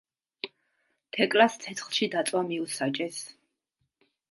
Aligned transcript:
თეკლას 1.17 1.59
ცეცხლში 1.67 2.09
დაწვა 2.17 2.43
მიუსაჯეს. 2.51 3.23